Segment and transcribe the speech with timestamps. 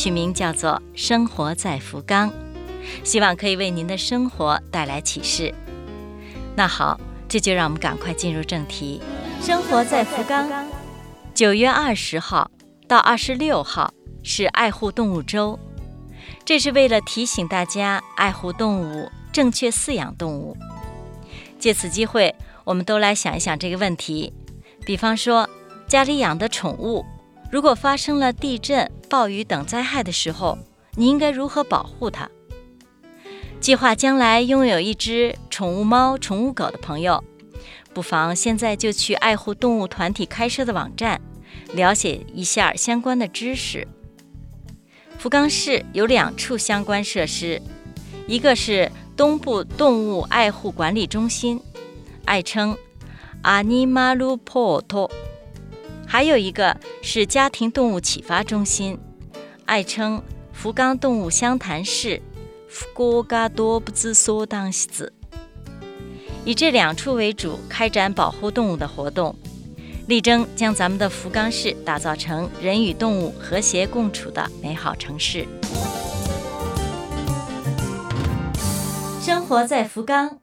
[0.00, 2.30] 取名叫做《生活在福冈》，
[3.04, 5.54] 希望可以为您的生活带来启示。
[6.56, 9.02] 那好，这就让我们赶快进入正题。
[9.42, 10.48] 生活在福冈，
[11.34, 12.50] 九月二十号
[12.88, 15.58] 到二十六号是爱护动物周，
[16.46, 20.56] 这是为了提醒大家爱护动物，正确饲养动物。
[21.58, 24.32] 借此机会，我们都来想一想这个问题，
[24.86, 25.46] 比方说。
[25.86, 27.04] 家里养的宠物，
[27.50, 30.56] 如果发生了地震、暴雨等灾害的时候，
[30.94, 32.28] 你应该如何保护它？
[33.60, 37.22] 计划将来拥有一只宠物猫、宠物狗的朋友，
[37.92, 41.20] 不妨现在就去爱护动物团体开设的网站，
[41.74, 43.86] 了解一下相关的知识。
[45.18, 47.60] 福冈市有两处相关设施，
[48.26, 51.60] 一个是东部动物爱护管理中心，
[52.24, 52.78] 爱称
[53.42, 55.10] Animal Port。
[56.12, 58.98] 还有一个是家庭动物启发中心，
[59.64, 60.20] 爱称
[60.52, 62.20] 福冈动物湘潭市，
[62.68, 65.12] 福冈多不自所当西子，
[66.44, 69.36] 以这两处为主开展保护动物的活动，
[70.08, 75.46] 力争将咱们的福冈市打造成人与动物和谐共处的美好城市。
[79.22, 80.40] 生活在福冈，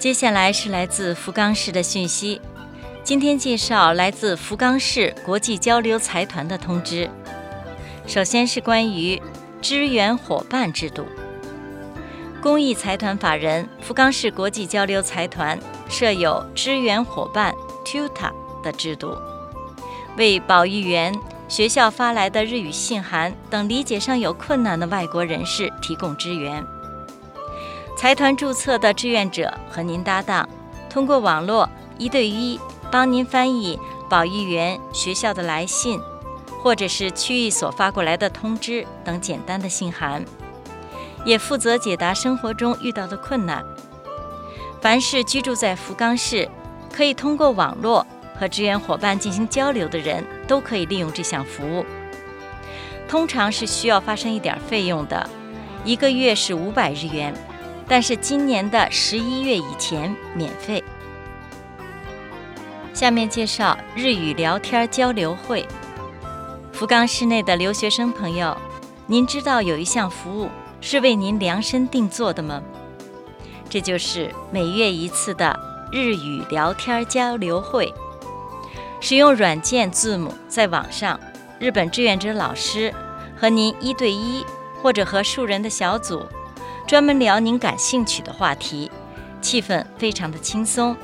[0.00, 2.40] 接下来是来自福冈市的讯息。
[3.06, 7.08] 今天介绍来自福冈市国际交流财团的通知。
[8.04, 9.22] 首先是关于
[9.62, 11.06] 支援伙伴制度。
[12.42, 15.56] 公益财团法人福冈市国际交流财团
[15.88, 19.16] 设有支援伙伴 （Tuta） 的制度，
[20.16, 21.14] 为保育员、
[21.46, 26.60] 学校发来的日语信函等理解上有困难的外国人士提供支援。
[27.96, 30.48] 财团注册的志愿者和您搭档，
[30.90, 32.58] 通过网络一对一。
[32.90, 36.00] 帮您翻译保育员、学校的来信，
[36.62, 40.24] 或者是区域所发过来的通知等简单的信函，
[41.24, 43.64] 也负责解答生活中遇到的困难。
[44.80, 46.48] 凡是居住在福冈市，
[46.92, 48.06] 可以通过网络
[48.38, 51.84] 和支援伙伴进行交流的人，都可以利用这项服务。
[53.08, 55.28] 通常是需要发生一点费用的，
[55.84, 57.34] 一个月是五百日元，
[57.88, 60.82] 但是今年的十一月以前免费。
[62.96, 65.68] 下面介绍日语聊天交流会。
[66.72, 68.56] 福冈市内的留学生朋友，
[69.06, 70.48] 您知道有一项服务
[70.80, 72.62] 是为您量身定做的吗？
[73.68, 75.60] 这就是每月一次的
[75.92, 77.92] 日语聊天交流会。
[78.98, 81.20] 使用软件 Zoom，在网上，
[81.58, 82.94] 日本志愿者老师
[83.36, 84.42] 和您一对一，
[84.80, 86.24] 或者和数人的小组，
[86.86, 88.90] 专门聊您感兴趣的话题，
[89.42, 90.96] 气氛非常的轻松。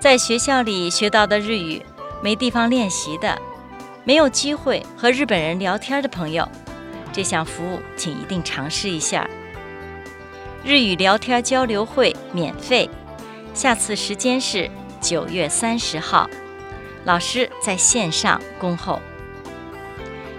[0.00, 1.82] 在学校里学到的日语，
[2.22, 3.38] 没地方练习的，
[4.02, 6.48] 没有机会和日本人聊天的朋友，
[7.12, 9.28] 这项服务请一定尝试一下。
[10.64, 12.88] 日语聊天交流会免费，
[13.52, 14.70] 下次时间是
[15.02, 16.26] 九月三十号，
[17.04, 19.02] 老师在线上恭候。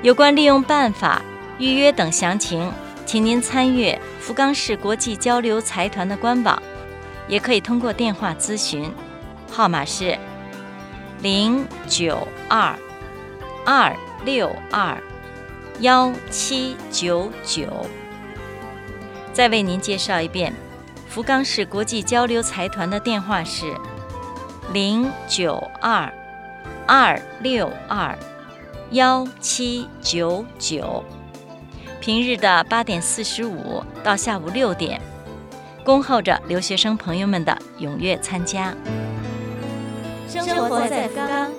[0.00, 1.20] 有关利用办法、
[1.58, 2.72] 预约等详情，
[3.04, 6.62] 请您参阅福冈市国际交流财团的官网，
[7.28, 8.90] 也可以通过电话咨询。
[9.50, 10.16] 号码是
[11.20, 12.74] 零九二
[13.66, 13.94] 二
[14.24, 14.96] 六二
[15.80, 17.86] 幺七九九。
[19.32, 20.52] 再为您介绍一遍，
[21.08, 23.66] 福冈市国际交流财团的电话是
[24.72, 26.12] 零九二
[26.86, 28.16] 二六二
[28.90, 31.04] 幺七九九。
[32.00, 35.00] 平日的八点四十五到下午六点，
[35.84, 38.74] 恭候着留学生朋友们的踊跃参加。
[40.30, 41.50] 生活在福冈。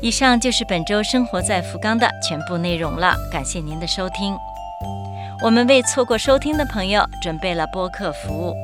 [0.00, 4.36] 以上就是本周生活在福冈的全部内容了，感谢您的收听。
[5.42, 8.54] 我们为错过收听的朋友准备了播客服务，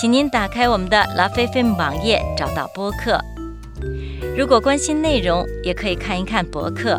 [0.00, 3.20] 请您打开我们的 La Fe Fem 网页，找到播客。
[4.36, 6.98] 如果关心内容，也可以看一看博客。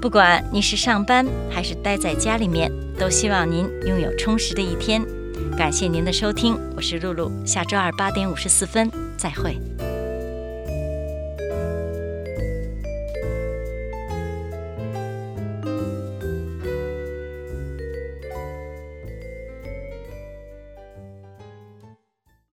[0.00, 5.02] 不管你是上班还是待在家里面，都希望您拥有充实的一天。
[5.58, 9.58] 感谢您的收听，我是露露，下周二八点五十四分再会。